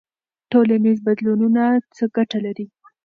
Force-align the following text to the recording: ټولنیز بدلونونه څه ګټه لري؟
ټولنیز 0.51 0.97
بدلونونه 1.05 1.63
څه 1.95 2.03
ګټه 2.15 2.37
لري؟ 2.45 2.65